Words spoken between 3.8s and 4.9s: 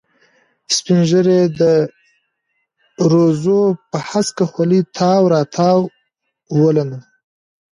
پر هسکه خولې